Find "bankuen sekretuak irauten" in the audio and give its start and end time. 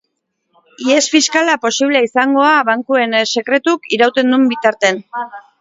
2.71-4.35